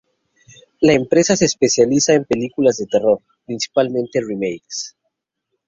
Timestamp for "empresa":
0.93-1.35